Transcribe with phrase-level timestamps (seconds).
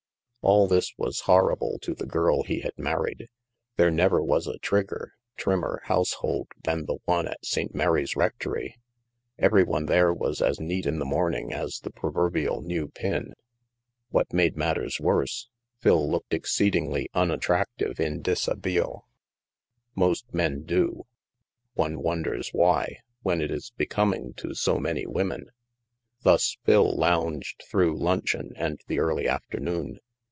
[0.43, 3.27] All this was horrible to the girl he had married.
[3.77, 7.75] There never was a trigger, trimmer household than the one at St.
[7.75, 8.75] Mary's Rectory.
[9.37, 13.35] Every one there was as neat in the morning as the proverbial new pin.
[14.09, 19.05] What made matters worse, Phil looked ex ceedingly unattractive in dishabille.
[19.93, 21.05] Most men do;
[21.75, 25.51] one wonders why, when it is becoming to so many women.
[26.23, 29.99] Thus Phil lounged through luncheon and the early afternoon.